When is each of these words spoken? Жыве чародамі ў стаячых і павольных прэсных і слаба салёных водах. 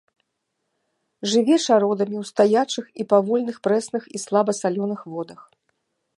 Жыве 1.33 1.55
чародамі 1.65 2.15
ў 2.21 2.31
стаячых 2.31 2.85
і 3.03 3.07
павольных 3.13 3.57
прэсных 3.69 4.03
і 4.17 4.27
слаба 4.27 4.51
салёных 4.63 4.99
водах. 5.15 5.39